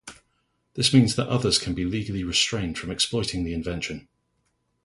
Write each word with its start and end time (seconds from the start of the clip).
This 0.73 0.95
means 0.95 1.15
that 1.15 1.27
others 1.27 1.59
can 1.59 1.75
be 1.75 1.85
legally 1.85 2.23
restrained 2.23 2.79
from 2.79 2.89
exploiting 2.89 3.43
the 3.43 3.53
invention. 3.53 4.07